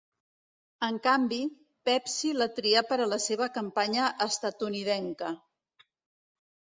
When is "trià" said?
2.59-2.81